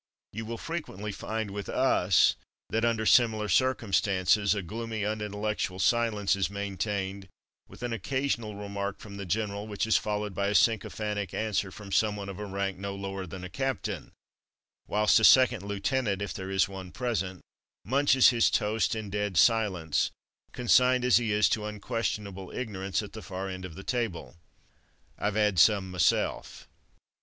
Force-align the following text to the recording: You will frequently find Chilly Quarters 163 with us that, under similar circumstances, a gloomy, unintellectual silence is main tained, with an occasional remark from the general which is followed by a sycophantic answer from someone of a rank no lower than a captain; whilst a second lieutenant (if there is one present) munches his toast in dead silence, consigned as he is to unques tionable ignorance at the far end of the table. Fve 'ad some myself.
You 0.33 0.45
will 0.45 0.57
frequently 0.57 1.11
find 1.11 1.49
Chilly 1.51 1.61
Quarters 1.63 1.69
163 1.69 1.99
with 1.99 2.05
us 2.09 2.35
that, 2.71 2.89
under 2.89 3.05
similar 3.05 3.47
circumstances, 3.47 4.55
a 4.55 4.63
gloomy, 4.63 5.05
unintellectual 5.05 5.77
silence 5.77 6.35
is 6.35 6.49
main 6.49 6.75
tained, 6.75 7.27
with 7.67 7.83
an 7.83 7.93
occasional 7.93 8.55
remark 8.55 8.97
from 8.97 9.17
the 9.17 9.27
general 9.27 9.67
which 9.67 9.85
is 9.85 9.97
followed 9.97 10.33
by 10.33 10.47
a 10.47 10.55
sycophantic 10.55 11.35
answer 11.35 11.69
from 11.69 11.91
someone 11.91 12.29
of 12.29 12.39
a 12.39 12.47
rank 12.47 12.79
no 12.79 12.95
lower 12.95 13.27
than 13.27 13.43
a 13.43 13.47
captain; 13.51 14.11
whilst 14.87 15.19
a 15.19 15.23
second 15.23 15.61
lieutenant 15.61 16.19
(if 16.19 16.33
there 16.33 16.49
is 16.49 16.67
one 16.67 16.91
present) 16.91 17.41
munches 17.85 18.29
his 18.29 18.49
toast 18.49 18.95
in 18.95 19.11
dead 19.11 19.37
silence, 19.37 20.09
consigned 20.51 21.05
as 21.05 21.17
he 21.17 21.31
is 21.31 21.47
to 21.47 21.61
unques 21.63 22.17
tionable 22.17 22.51
ignorance 22.51 23.03
at 23.03 23.13
the 23.13 23.21
far 23.21 23.47
end 23.47 23.65
of 23.65 23.75
the 23.75 23.83
table. 23.83 24.35
Fve 25.19 25.35
'ad 25.37 25.59
some 25.59 25.91
myself. 25.91 26.67